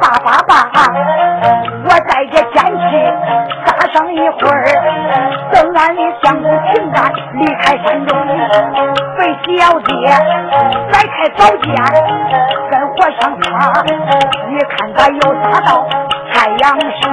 [0.00, 0.54] 爸爸爸，
[1.84, 2.82] 我在这坚持
[3.64, 4.54] 扎上一会儿，
[5.52, 8.16] 等俺的相公平安离开山中，
[9.18, 9.20] 为
[9.56, 9.90] 小姐
[10.92, 11.66] 来开宝剑
[12.70, 13.82] 跟和尚他，
[14.48, 15.68] 你看他又杀到
[16.32, 16.64] 太阳
[17.00, 17.04] 升，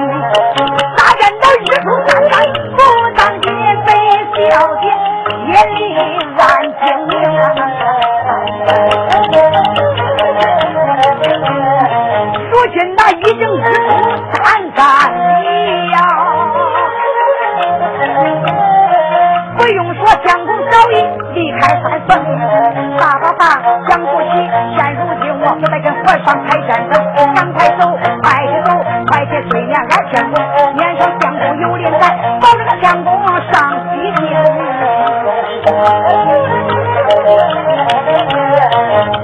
[26.23, 26.93] 不再跟和尚开战争，
[27.33, 27.81] 赶快走，
[28.21, 28.69] 快去走，
[29.07, 30.35] 快去催眠俺相公，
[30.75, 32.03] 撵上相公有灵在，
[32.39, 33.11] 保着个相公
[33.51, 33.53] 上
[33.91, 34.21] 西天。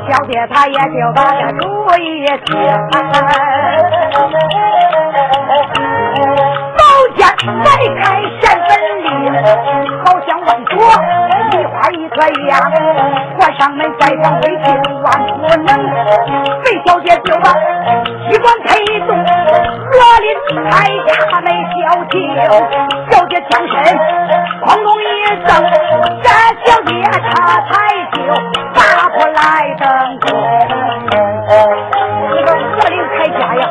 [0.09, 0.79] 小姐她也就
[1.15, 1.61] 把这主
[1.97, 2.01] 意
[2.45, 2.47] 定，
[6.75, 6.79] 宝
[7.15, 7.63] 剑迈
[8.01, 8.03] 开
[8.41, 8.69] 显本
[9.03, 9.07] 领，
[10.03, 10.71] 好像万朵
[11.51, 12.15] 梨花一颗
[12.47, 12.49] 样。
[13.37, 14.88] 关上门再想为情万不能，
[17.09, 17.49] 费小姐就把
[18.29, 18.69] 机关推
[19.07, 20.29] 动，罗林
[20.69, 20.71] 开
[21.07, 21.73] 卡那小
[22.11, 22.13] 径，
[23.09, 23.73] 小姐将身
[24.61, 25.03] 哐咚一
[25.47, 25.49] 声，
[26.21, 26.29] 这
[26.63, 27.27] 小姐她
[27.61, 27.71] 才
[28.13, 28.17] 就。
[28.75, 29.87] 打不来登
[30.19, 30.29] 空，
[32.29, 33.61] 这个恶灵铠甲呀，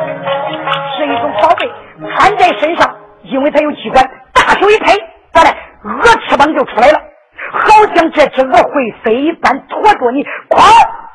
[0.97, 1.71] 是一种宝贝，
[2.11, 4.93] 穿在身上，因为它有机关，大手一推，
[5.31, 5.49] 咋的？
[5.83, 6.99] 鹅翅膀就出来了，
[7.53, 10.59] 好像这只鹅会飞一般，驮着你，哐，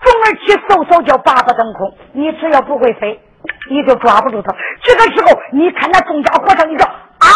[0.01, 1.93] 中而起，嗖嗖叫八八登空。
[2.25, 3.21] 你只要不会飞，
[3.69, 4.51] 你就抓不住他。
[4.83, 7.29] 这个时候，你看那众家和尚一叫啊，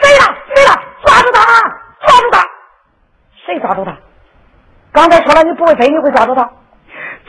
[0.00, 0.74] 飞了，飞了，
[1.04, 1.40] 抓住他，
[2.04, 2.44] 抓住他，
[3.46, 3.96] 谁抓住他？
[4.92, 6.42] 刚才说了，你不会飞，你会抓住他。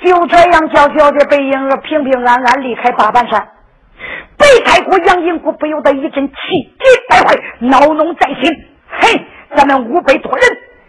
[0.04, 3.50] 就这样，叫小姐白婴儿平平安安离开八幡山。
[4.36, 8.52] 北太姑杨银姑不由得一阵气急败坏，恼怒在心。
[8.90, 9.26] 嘿，
[9.56, 10.44] 咱们五百多人，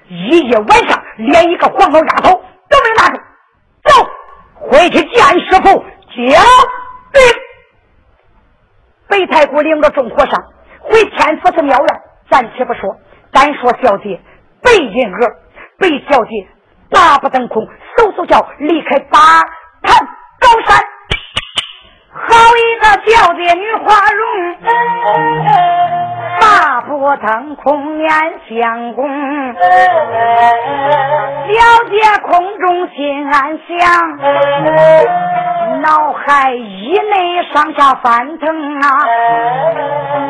[0.09, 2.31] 一夜晚上连一个黄毛丫头
[2.71, 3.21] 都没拿住。
[3.85, 4.09] 走，
[4.55, 5.85] 回去见师傅，
[6.17, 6.23] 交
[7.13, 7.21] 兵。
[9.09, 10.43] 北太姑领着众和尚
[10.81, 11.87] 回天福寺庙院，
[12.31, 12.97] 暂且不说，
[13.33, 14.21] 单说小姐
[14.63, 15.37] 白银儿，
[15.79, 16.31] 白小姐。
[16.89, 19.19] 大不登空，嗖嗖叫离开八
[19.83, 20.07] 盘
[20.39, 20.81] 高山。
[22.13, 24.23] 好一个小姐女花容，
[26.41, 28.09] 大步腾空念
[28.49, 29.05] 相公，
[31.53, 31.59] 小
[31.91, 33.77] 姐空中心安详，
[35.81, 38.49] 脑海一内上下翻腾
[38.81, 38.89] 啊！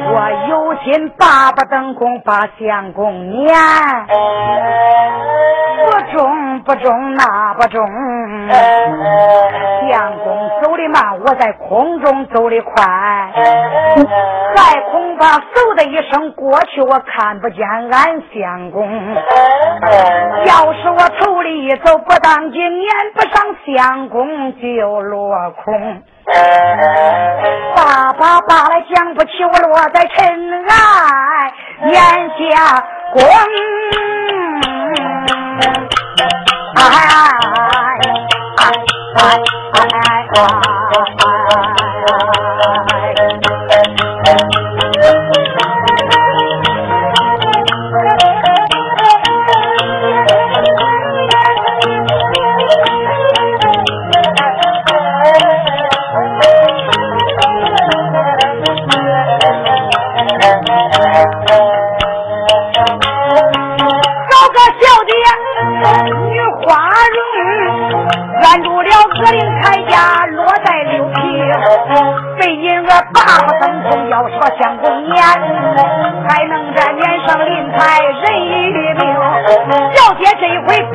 [0.09, 3.55] 我有心八不登空把相公撵。
[5.86, 7.86] 不中不中那不中，
[9.88, 12.84] 相公走的慢，我在空中走的快，
[14.57, 14.80] 还
[15.17, 18.87] 恐怕嗖的一声过去，我看不见俺相公。
[20.45, 26.03] 要是我头里一走，不当紧撵不上相公就落空。
[27.75, 31.53] 爸爸爸来讲不起，我落在尘埃
[31.89, 31.95] 眼
[32.51, 33.25] 下光。
[36.77, 36.81] 哎
[38.59, 38.69] 哎
[39.17, 39.25] 哎
[40.35, 40.76] 哎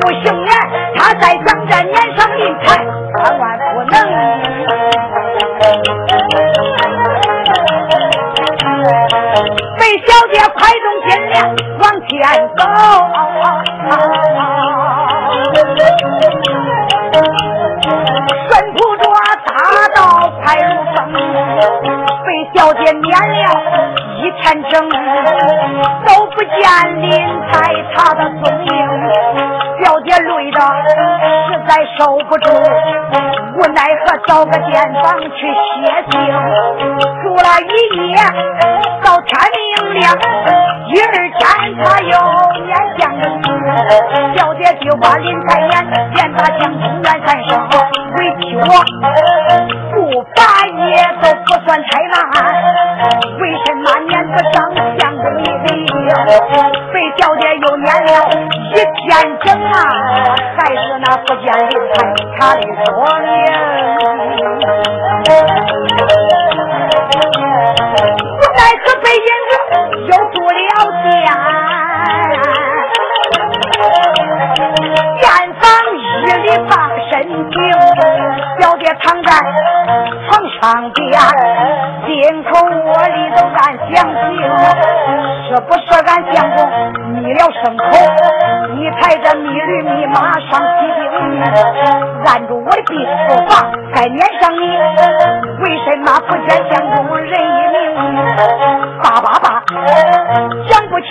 [0.01, 0.49] 不行年，
[0.95, 2.83] 他在想这年上林台，
[3.23, 3.41] 万万
[3.73, 3.93] 不能。
[9.77, 11.33] 被小姐快动金链
[11.79, 12.09] 往前
[12.57, 12.59] 走。
[18.49, 19.03] 顺途着
[19.45, 19.49] 大
[19.95, 19.99] 道
[20.43, 20.97] 快如风，
[22.25, 23.39] 被小姐撵了
[24.17, 24.73] 一天整，
[26.05, 26.57] 都不见
[27.01, 27.11] 林
[27.51, 27.51] 台
[27.95, 28.69] 他的踪影。
[29.83, 30.59] 小姐累的
[31.47, 32.45] 实在受不住，
[33.55, 36.11] 无奈何找个间房去歇息，
[37.23, 37.65] 住了一
[38.11, 38.15] 夜，
[39.03, 40.03] 到天明亮，
[40.87, 41.41] 第二天
[41.83, 42.11] 他又
[42.63, 43.23] 念相公，
[44.37, 45.71] 小姐就把林采言，
[46.13, 47.49] 便把相公怨三声，
[48.17, 48.69] 委屈我
[49.93, 49.95] 不
[50.35, 50.79] 把夜
[51.21, 52.15] 都不算太难，
[53.39, 54.55] 为什么念不上
[54.99, 55.69] 相公一礼？
[56.93, 58.09] 被小姐又念了
[59.11, 59.75] 一天整啊，
[60.55, 61.93] 还是那不见林台
[62.39, 63.27] 他的说明。
[68.37, 69.71] 无奈何背影子
[70.07, 70.55] 又住了
[71.03, 71.11] 店，
[75.19, 75.25] 见
[77.11, 77.59] 真精，
[78.59, 79.29] 小姐躺在
[80.29, 81.19] 床上边，
[82.07, 82.09] 进
[82.45, 83.59] 口窝里都暗
[83.91, 84.31] 想情。
[85.43, 86.57] 是不是俺相公
[87.11, 87.83] 觅了牲口？
[88.77, 90.49] 你抬着密驴密马上
[90.79, 91.11] 骑兵，
[92.25, 93.09] 按住我的鼻子
[93.49, 93.51] 房，
[93.93, 94.63] 再撵上你。
[95.61, 97.77] 为什么不见相公人一名？
[99.03, 99.45] 爸爸爸，
[100.67, 101.05] 想不起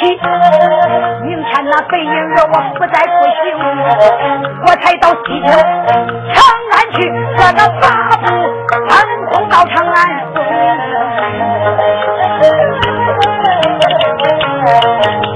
[1.24, 3.42] 明天那背影儿我不再不行，
[4.66, 5.42] 我才到西京
[6.34, 6.36] 长
[6.72, 6.96] 安去，
[7.36, 7.86] 这个八
[8.16, 8.26] 步
[8.68, 8.80] 腾
[9.30, 9.96] 空到长安。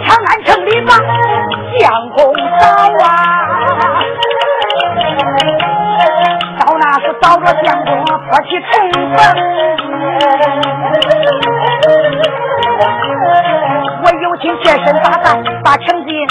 [0.05, 0.91] 长安城里把
[1.79, 2.19] 相公
[2.59, 2.63] 早
[3.05, 3.07] 啊，
[6.59, 7.67] 到那时找着相
[8.35, 8.67] 我去重，
[14.03, 16.27] 我有心贴身打扮，把成绩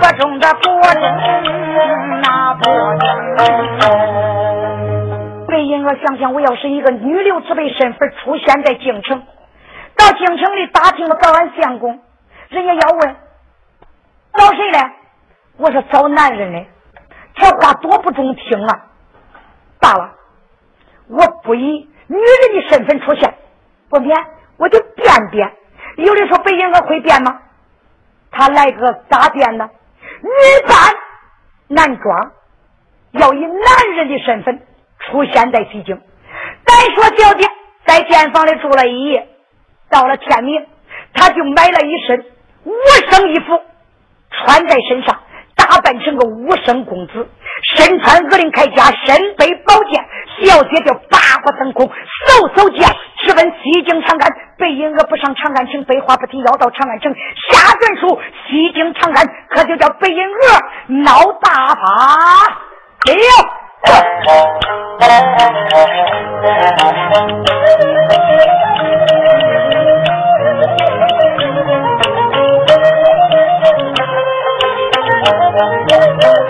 [0.00, 1.02] 各种的播种
[2.22, 2.64] 那播
[2.96, 3.04] 种
[5.46, 9.22] 背影我想想，我要是一个女流之辈身份出现在京城，
[9.98, 12.00] 到京城里打听了找俺相公，
[12.48, 13.14] 人家要问。
[14.32, 14.78] 找谁呢？
[15.58, 16.64] 我说找男人呢。
[17.34, 18.80] 这话多不中听啊！
[21.08, 23.34] 我不以女人的身份出现，
[23.88, 24.16] 不免
[24.56, 25.52] 我就变变。
[25.96, 27.40] 有人说北京哥会变吗？
[28.30, 29.68] 他来个咋变呢？
[30.22, 30.76] 女扮
[31.68, 32.32] 男装，
[33.12, 34.60] 要以男人的身份
[34.98, 36.00] 出现在西京。
[36.64, 37.46] 再说小姐
[37.86, 39.28] 在间房里住了一夜，
[39.90, 40.66] 到了天明，
[41.12, 42.24] 他就买了一身
[42.64, 42.72] 无
[43.10, 43.60] 生衣服。
[44.30, 45.20] 穿在身上，
[45.54, 47.28] 打扮成个武生公子，
[47.76, 50.03] 身穿鹅翎铠甲，身背宝剑，
[50.42, 51.92] 小姐叫八卦腾空，嗖
[52.54, 52.86] 嗖叫，
[53.22, 54.28] 直奔西京长安。
[54.56, 57.14] 背影儿不上长安城，废话不提，要到长安城，
[57.50, 60.60] 下卷书西京长安，可就叫背影儿
[61.04, 61.82] 闹大发。
[63.06, 63.12] 哎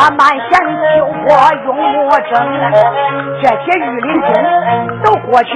[0.00, 0.48] 他满弦
[0.96, 1.28] 秋波
[1.66, 2.32] 用墨争。
[3.42, 4.28] 这些御林军
[5.04, 5.52] 都过去，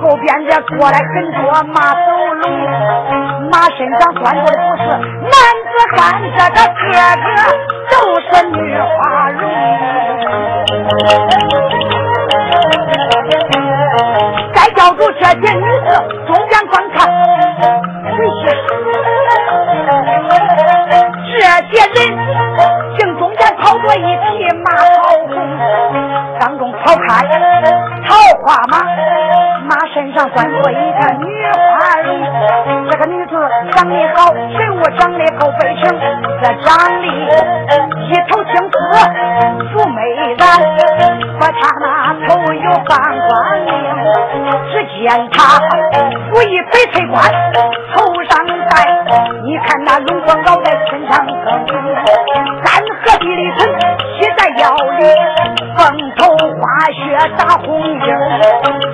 [0.00, 1.12] 后边这过来很
[1.42, 1.98] 多马走
[2.40, 2.42] 龙，
[3.50, 4.82] 马身上拴着的不是
[5.20, 5.32] 男
[5.68, 5.96] 子汉，
[6.36, 6.90] 这个个
[7.22, 7.28] 个
[26.58, 27.24] 中跑开
[28.06, 28.74] 桃花马，
[29.68, 32.08] 马身上拴着一个女花容。
[32.90, 33.32] 这个女子
[33.72, 35.82] 长得好，人物长得够悲情，
[36.42, 36.68] 这长
[37.00, 37.06] 得
[38.02, 38.76] 一头青丝
[39.70, 39.96] 素美
[40.36, 40.40] 然，
[41.38, 41.86] 可她那
[42.26, 42.90] 头有半
[43.28, 43.30] 光
[43.66, 43.68] 翎。
[44.72, 45.36] 只见她
[46.30, 47.16] 负一翡翠冠，
[47.94, 48.32] 头上
[48.68, 48.72] 戴，
[49.44, 51.46] 你看那龙冠镐在身上更，
[52.64, 53.58] 三合地里层
[54.18, 55.00] 系在腰里，
[55.76, 55.78] 凤
[56.16, 56.20] 头
[56.78, 57.02] 花雪
[57.36, 57.66] 打红
[57.98, 58.06] 缨，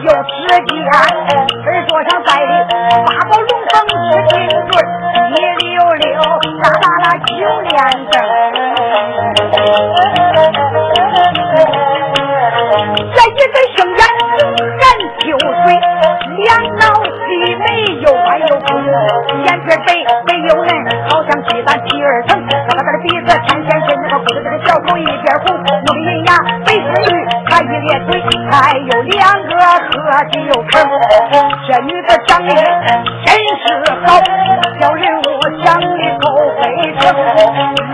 [0.01, 0.57] 又只见
[0.89, 2.51] 耳朵上戴的
[3.05, 3.73] 八宝龙凤
[4.09, 4.33] 是金
[4.71, 4.73] 坠，
[5.29, 6.03] 一溜溜
[6.63, 7.31] 大大那九
[7.61, 7.77] 连
[8.09, 8.17] 灯，
[13.13, 14.01] 这一对杏眼
[14.81, 14.83] 含
[15.21, 15.65] 秋水，
[16.39, 17.15] 两脑细
[17.55, 17.65] 眉
[18.01, 18.67] 又弯又红，
[19.45, 19.93] 眼皮白
[20.27, 20.71] 白又嫩，
[21.11, 22.33] 好像鸡蛋第二层。
[22.87, 26.31] 他的鼻子天天深，那个鼓的这个小口一边红，木的银牙
[26.65, 26.81] 白是
[27.11, 27.13] 绿，
[27.85, 28.17] 他一咧嘴，
[28.51, 29.93] 还有两个喝
[30.31, 30.73] 酒盆。
[31.67, 32.49] 这女的长得
[33.25, 33.29] 真
[33.61, 33.65] 是
[34.07, 34.07] 好，
[34.81, 35.23] 小人物
[35.63, 35.87] 长得
[36.19, 36.25] 够
[36.63, 36.63] 非
[36.99, 37.03] 常。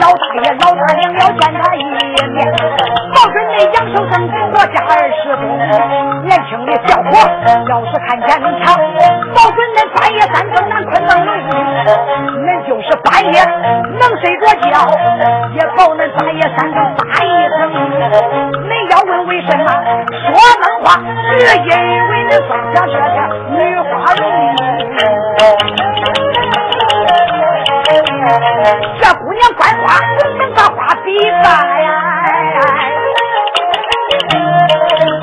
[0.01, 1.95] 老大爷老大娘要见他一面，
[3.14, 4.12] 保准那杨守正
[4.51, 5.43] 国家二十公，
[6.24, 7.09] 年轻的小伙
[7.68, 8.28] 要是看见
[8.62, 8.76] 他，
[9.34, 11.30] 保准恁半夜三更难困能容
[12.47, 13.34] 恁就是半夜
[13.99, 14.72] 能睡着觉，
[15.55, 17.26] 也保恁半夜三更打一
[17.59, 17.61] 声。
[19.31, 19.64] 为什么
[20.11, 20.99] 说梦话，
[21.39, 22.99] 是因为恁放下这个
[23.55, 24.20] 女花容。
[29.01, 29.87] 这姑娘观花
[30.18, 31.07] 能把花比
[31.45, 31.47] 大
[31.78, 31.87] 呀？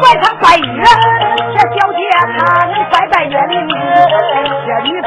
[0.02, 0.66] 晚上拜月，
[1.54, 2.00] 这小姐
[2.38, 3.60] 她能拜拜月明。
[4.66, 5.06] 这女子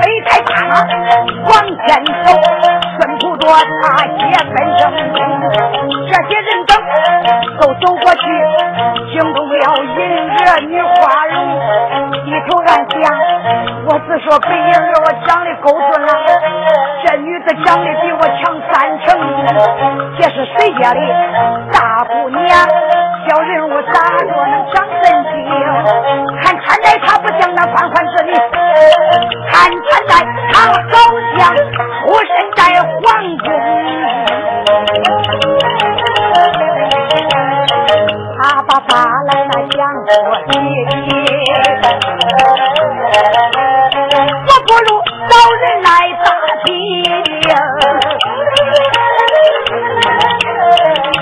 [0.00, 0.70] 飞太大了
[1.48, 1.50] 往
[1.86, 1.86] 前
[2.24, 2.26] 走，
[2.98, 3.46] 顺土着
[3.82, 4.18] 大街
[4.52, 4.80] 跟上。
[6.08, 6.48] 这些人
[7.60, 8.22] 都走过去，
[9.12, 9.58] 惊动了银
[10.46, 11.36] 娥女花容，
[12.24, 12.96] 低头暗想：
[13.86, 16.08] 我只说北银儿我长得够俊了，
[17.04, 19.06] 这女子长得比我强三成，
[20.18, 21.00] 这是谁家的
[21.72, 22.48] 大姑娘？
[23.28, 25.34] 小人物咋着能长真精？
[26.40, 28.32] 看穿戴，她不像那官宦之女，
[29.50, 30.10] 看穿戴，
[30.52, 30.86] 她好像
[31.56, 32.58] 出身在
[40.10, 40.14] 我
[44.66, 44.88] 不如
[45.28, 45.86] 找人来
[46.24, 46.26] 打
[46.64, 46.66] 听。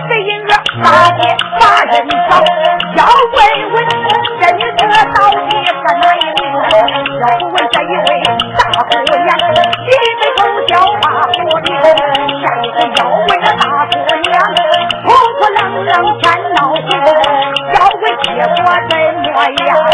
[0.09, 0.51] 这银子
[0.85, 1.21] 大街
[1.59, 1.93] 把人
[2.31, 2.33] 找，
[2.95, 3.01] 要
[3.35, 3.39] 问
[3.73, 3.77] 问
[4.41, 5.85] 这女子到底是哪
[6.15, 6.39] 一名？
[7.21, 8.09] 要不问这一位
[8.57, 8.91] 大姑
[9.25, 9.29] 娘，
[19.45, 19.86] 结果